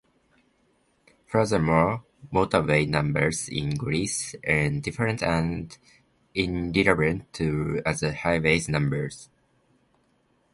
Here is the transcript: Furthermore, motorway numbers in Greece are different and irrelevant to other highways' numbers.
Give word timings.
Furthermore, 1.27 2.03
motorway 2.33 2.89
numbers 2.89 3.47
in 3.47 3.75
Greece 3.77 4.33
are 4.47 4.71
different 4.71 5.21
and 5.21 5.77
irrelevant 6.33 7.31
to 7.33 7.83
other 7.85 8.11
highways' 8.11 8.67
numbers. 8.67 9.29